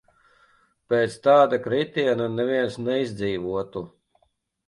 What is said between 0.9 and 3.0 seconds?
Pēc tāda kritiena neviens